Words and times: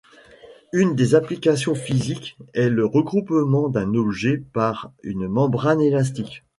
Une 0.73 0.95
des 0.95 1.13
applications 1.13 1.75
physiques 1.75 2.35
est 2.55 2.69
le 2.69 2.87
recouvrement 2.87 3.69
d'un 3.69 3.93
objet 3.93 4.37
par 4.51 4.91
une 5.03 5.27
membrane 5.27 5.79
élastique. 5.79 6.43